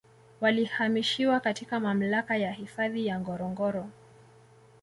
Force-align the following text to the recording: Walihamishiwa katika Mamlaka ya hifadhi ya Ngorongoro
Walihamishiwa 0.41 1.39
katika 1.39 1.79
Mamlaka 1.79 2.37
ya 2.37 2.51
hifadhi 2.51 3.05
ya 3.07 3.19
Ngorongoro 3.19 3.89